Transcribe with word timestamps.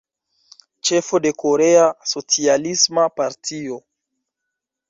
Ĉefo 0.89 1.19
de 1.25 1.33
Korea 1.43 1.83
Socialisma 2.13 3.07
Partio. 3.21 3.79